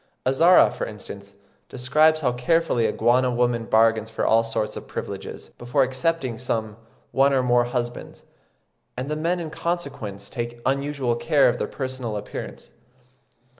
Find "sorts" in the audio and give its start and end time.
4.43-4.75